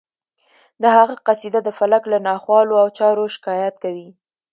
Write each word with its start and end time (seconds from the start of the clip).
د 0.81 0.83
هغه 0.97 1.15
قصیده 1.27 1.59
د 1.63 1.69
فلک 1.77 2.03
له 2.13 2.17
ناخوالو 2.27 2.73
او 2.83 2.87
چارو 2.97 3.25
شکایت 3.35 3.75
کوي 3.83 4.09